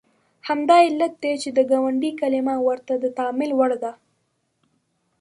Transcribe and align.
همدا 0.47 0.75
علت 0.87 1.13
دی 1.23 1.33
چې 1.43 1.49
د 1.57 1.59
ګوندي 1.71 2.11
کلمه 2.19 2.55
ورته 2.67 2.93
د 2.99 3.05
تامل 3.17 3.49
وړ 3.55 3.71
ده. 3.83 3.91